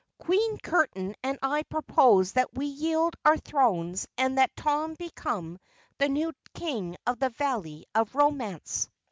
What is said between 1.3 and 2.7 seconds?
I propose that we